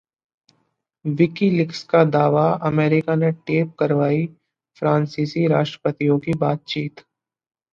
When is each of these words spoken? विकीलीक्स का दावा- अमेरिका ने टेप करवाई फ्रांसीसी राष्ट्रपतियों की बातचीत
विकीलीक्स 1.05 1.83
का 1.83 2.03
दावा- 2.05 2.61
अमेरिका 2.67 3.15
ने 3.15 3.31
टेप 3.47 3.75
करवाई 3.79 4.25
फ्रांसीसी 4.77 5.47
राष्ट्रपतियों 5.47 6.19
की 6.19 6.33
बातचीत 6.39 7.05